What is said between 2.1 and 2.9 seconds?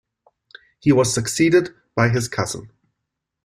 cousin.